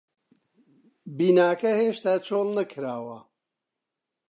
[1.17, 3.17] بیناکە هێشتا چۆڵ نەکراوە.